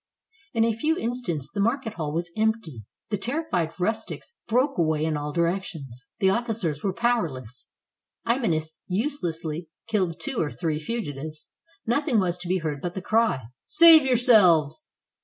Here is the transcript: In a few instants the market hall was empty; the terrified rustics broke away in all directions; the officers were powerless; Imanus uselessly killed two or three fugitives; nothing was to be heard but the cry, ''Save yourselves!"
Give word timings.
In 0.55 0.65
a 0.65 0.73
few 0.73 0.95
instants 0.97 1.47
the 1.53 1.59
market 1.59 1.93
hall 1.93 2.11
was 2.11 2.31
empty; 2.35 2.85
the 3.11 3.19
terrified 3.19 3.79
rustics 3.79 4.33
broke 4.47 4.79
away 4.79 5.05
in 5.05 5.15
all 5.15 5.31
directions; 5.31 6.07
the 6.17 6.31
officers 6.31 6.83
were 6.83 6.91
powerless; 6.91 7.67
Imanus 8.25 8.71
uselessly 8.87 9.67
killed 9.85 10.19
two 10.19 10.39
or 10.41 10.49
three 10.49 10.79
fugitives; 10.79 11.49
nothing 11.85 12.19
was 12.19 12.39
to 12.39 12.47
be 12.47 12.57
heard 12.57 12.81
but 12.81 12.95
the 12.95 13.01
cry, 13.03 13.43
''Save 13.67 14.03
yourselves!" 14.03 14.87